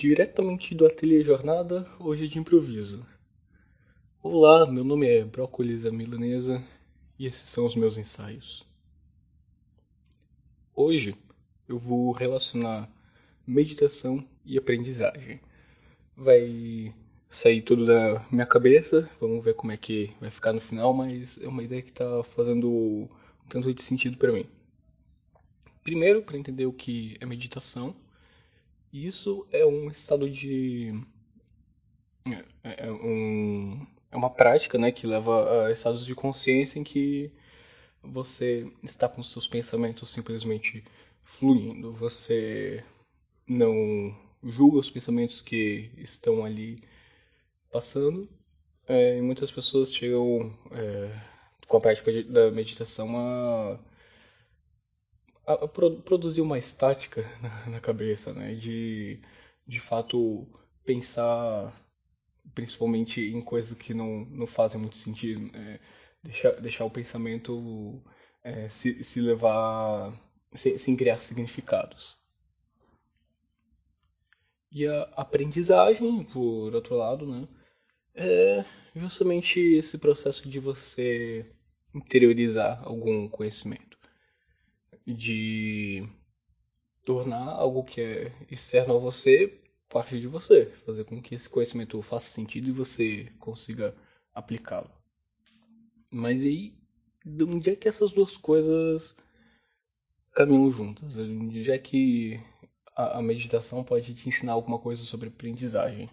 [0.00, 3.04] Diretamente do Ateliê Jornada, hoje de improviso.
[4.22, 6.64] Olá, meu nome é Brócolis Milanesa
[7.18, 8.66] e esses são os meus ensaios.
[10.74, 11.14] Hoje
[11.68, 12.90] eu vou relacionar
[13.46, 15.38] meditação e aprendizagem.
[16.16, 16.94] Vai
[17.28, 21.38] sair tudo da minha cabeça, vamos ver como é que vai ficar no final, mas
[21.42, 23.08] é uma ideia que está fazendo um
[23.50, 24.46] tanto de sentido para mim.
[25.82, 27.94] Primeiro, para entender o que é meditação
[28.92, 30.92] isso é um estado de.
[32.62, 37.32] É, é, um, é uma prática né, que leva a estados de consciência em que
[38.02, 40.84] você está com seus pensamentos simplesmente
[41.22, 41.92] fluindo.
[41.94, 42.84] Você
[43.46, 46.82] não julga os pensamentos que estão ali
[47.70, 48.28] passando.
[48.88, 51.14] É, e muitas pessoas chegam é,
[51.68, 53.78] com a prática de, da meditação a
[55.46, 58.54] a, produzir uma estática na, na, cabeça, né?
[58.54, 59.20] De,
[59.66, 60.46] de fato,
[60.84, 61.74] pensar
[62.54, 65.40] principalmente em coisas que não, não fazem muito sentido.
[65.52, 65.80] Né?
[66.22, 68.02] Deixar, deixar o pensamento
[68.42, 70.12] é, se, se levar
[70.54, 72.18] sem, sem criar significados.
[74.72, 77.48] E a aprendizagem, por outro lado, né,
[78.14, 78.64] é
[78.94, 81.44] justamente esse processo de você
[81.92, 83.89] interiorizar algum conhecimento
[85.06, 86.06] de
[87.04, 92.00] tornar algo que é externo a você parte de você, fazer com que esse conhecimento
[92.00, 93.94] faça sentido e você consiga
[94.32, 94.88] aplicá-lo.
[96.08, 96.78] Mas aí,
[97.26, 99.16] de onde é que essas duas coisas
[100.32, 101.14] caminham juntas?
[101.14, 102.40] De onde é que
[102.94, 106.08] a, a meditação pode te ensinar alguma coisa sobre aprendizagem?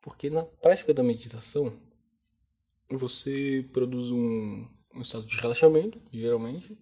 [0.00, 1.76] Porque na prática da meditação,
[2.88, 6.78] você produz um, um estado de relaxamento, geralmente,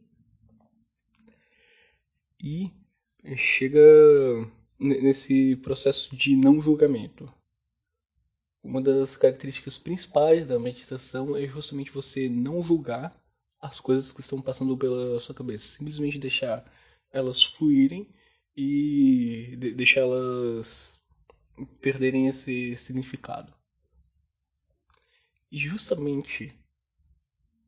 [2.42, 2.70] e
[3.36, 3.80] chega
[4.78, 7.32] nesse processo de não julgamento.
[8.62, 13.10] Uma das características principais da meditação é justamente você não julgar
[13.60, 16.64] as coisas que estão passando pela sua cabeça, simplesmente deixar
[17.10, 18.08] elas fluírem
[18.56, 21.00] e deixar elas
[21.80, 23.52] perderem esse significado.
[25.50, 26.52] E justamente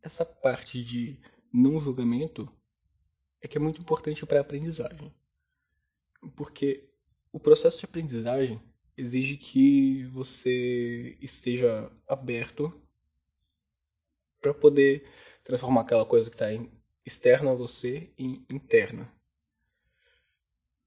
[0.02, 1.18] essa parte de
[1.52, 2.52] não julgamento
[3.40, 5.12] é que é muito importante para a aprendizagem.
[6.36, 6.88] Porque
[7.32, 8.60] o processo de aprendizagem
[8.96, 12.72] exige que você esteja aberto
[14.40, 15.06] para poder
[15.44, 16.46] transformar aquela coisa que está
[17.06, 19.10] externa a você em interna.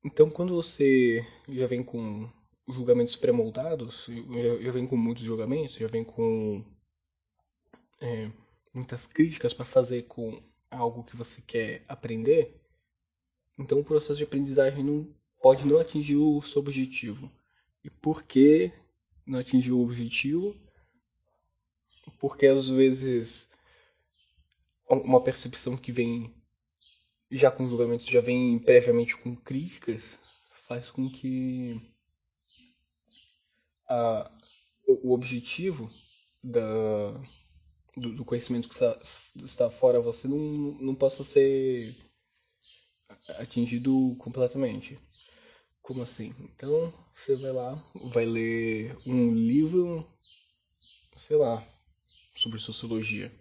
[0.04, 2.30] Então, quando você já vem com
[2.68, 4.08] julgamentos pré-moldados,
[4.62, 6.66] já vem com muitos julgamentos, já vem com
[8.00, 8.32] é,
[8.74, 10.42] muitas críticas para fazer com
[10.72, 12.60] algo que você quer aprender,
[13.60, 15.08] então o processo de aprendizagem não
[15.42, 17.32] pode não atingir o seu objetivo.
[17.84, 18.72] E por que
[19.26, 20.56] não atingir o objetivo?
[22.20, 23.52] Porque às vezes
[24.90, 26.34] uma percepção que vem
[27.32, 30.04] já com julgamento, já vem previamente com críticas,
[30.68, 31.82] faz com que
[33.88, 34.32] a,
[34.86, 35.90] o objetivo
[36.44, 36.62] da,
[37.96, 39.00] do, do conhecimento que está,
[39.36, 41.96] está fora você não, não possa ser
[43.38, 45.00] atingido completamente.
[45.82, 46.34] Como assim?
[46.40, 50.08] Então você vai lá, vai ler um livro,
[51.18, 51.66] sei lá,
[52.36, 53.32] sobre sociologia.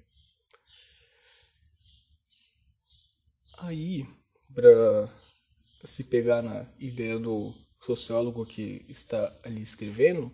[3.58, 4.06] Aí,
[4.54, 5.08] para
[5.84, 10.32] se pegar na ideia do sociólogo que está ali escrevendo,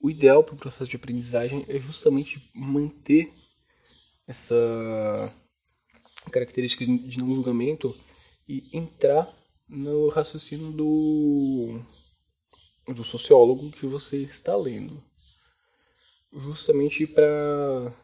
[0.00, 3.30] o ideal para o processo de aprendizagem é justamente manter
[4.26, 5.34] essa
[6.30, 7.94] característica de não julgamento
[8.48, 9.30] e entrar
[9.68, 11.80] no raciocínio do,
[12.88, 15.02] do sociólogo que você está lendo.
[16.32, 17.94] Justamente para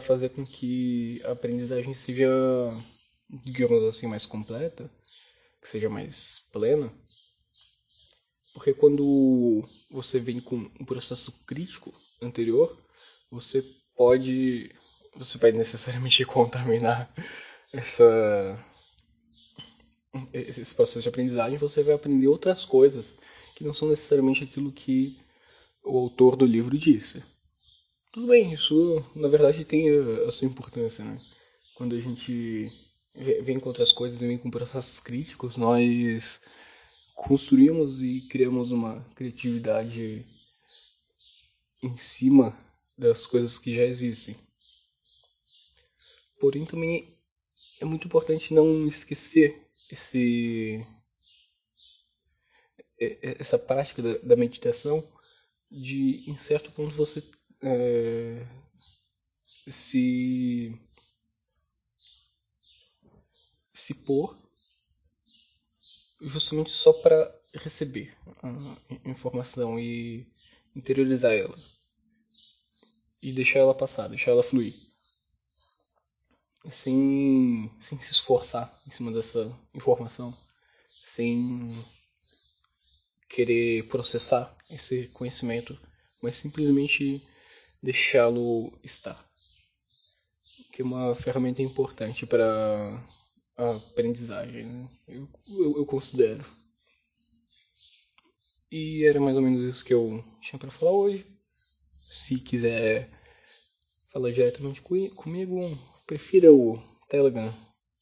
[0.00, 2.28] fazer com que a aprendizagem seja,
[3.28, 4.90] digamos assim, mais completa,
[5.60, 6.92] que seja mais plena,
[8.56, 11.92] porque quando você vem com um processo crítico
[12.22, 12.74] anterior,
[13.30, 13.62] você
[13.94, 14.74] pode
[15.14, 17.12] você vai necessariamente contaminar
[17.70, 18.58] essa
[20.32, 23.18] esse processo de aprendizagem, você vai aprender outras coisas
[23.54, 25.18] que não são necessariamente aquilo que
[25.84, 27.22] o autor do livro disse.
[28.10, 29.90] Tudo bem, isso na verdade tem
[30.26, 31.20] a sua importância, né?
[31.74, 32.72] Quando a gente
[33.42, 36.40] vem com outras coisas e vem com processos críticos, nós
[37.16, 40.24] construímos e criamos uma criatividade
[41.82, 42.56] em cima
[42.96, 44.36] das coisas que já existem.
[46.38, 47.08] Porém, também
[47.80, 50.86] é muito importante não esquecer esse
[52.98, 55.06] essa prática da, da meditação
[55.70, 57.22] de, em certo ponto, você
[57.62, 58.46] é,
[59.66, 60.78] se
[63.72, 64.34] se pôr
[66.26, 70.26] justamente só para receber a informação e
[70.74, 71.56] interiorizar ela
[73.22, 74.86] e deixar ela passar, deixar ela fluir
[76.70, 80.36] sem, sem se esforçar em cima dessa informação,
[81.02, 81.84] sem
[83.28, 85.78] querer processar esse conhecimento,
[86.22, 87.22] mas simplesmente
[87.82, 89.24] deixá-lo estar.
[90.72, 93.02] Que é uma ferramenta importante para
[93.56, 94.90] a aprendizagem, né?
[95.08, 96.44] eu, eu, eu considero.
[98.70, 101.26] E era mais ou menos isso que eu tinha para falar hoje.
[101.92, 103.10] Se quiser
[104.12, 107.52] falar diretamente comigo, prefira o Telegram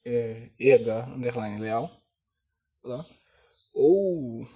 [0.05, 1.91] é, EH underline leal
[2.83, 3.07] tá?
[3.75, 4.47] ou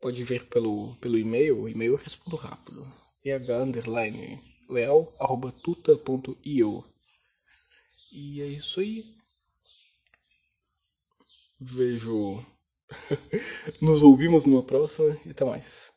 [0.00, 2.86] pode ver pelo, pelo e-mail, o e-mail eu respondo rápido.
[3.24, 6.84] EH underline leal arroba tuta.io
[8.12, 9.16] E é isso aí.
[11.60, 12.44] Vejo.
[13.82, 15.92] Nos ouvimos numa próxima e até mais.